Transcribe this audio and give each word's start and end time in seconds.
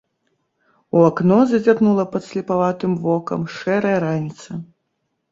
У 0.99 1.01
акно 1.09 1.35
зазірнула 1.51 2.05
падслепаватым 2.15 2.95
вокам 3.03 3.41
шэрая 3.57 3.93
раніца. 4.05 4.57